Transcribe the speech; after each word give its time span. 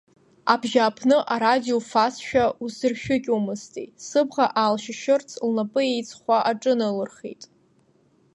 Абжьааԥны 0.53 1.17
арадио 1.33 1.77
уфазшәа 1.79 2.43
усзыршәыкьуамызти, 2.63 3.85
сыбӷа 4.07 4.45
аалшьшьырц 4.61 5.29
лнапы 5.47 5.81
еиҵхәа 5.91 6.37
аҿыналырхеит. 6.51 7.43